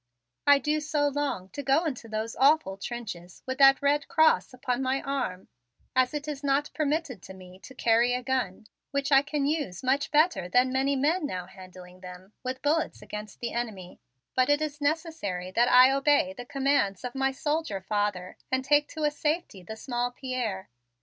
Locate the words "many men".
10.73-11.27